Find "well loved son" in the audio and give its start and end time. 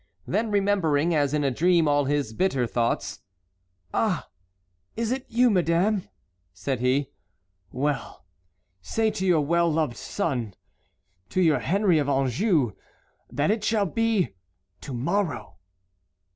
9.41-10.55